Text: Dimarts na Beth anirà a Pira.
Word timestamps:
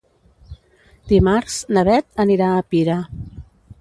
Dimarts 1.11 1.57
na 1.77 1.83
Beth 1.91 2.23
anirà 2.25 2.49
a 2.57 2.65
Pira. 2.73 2.97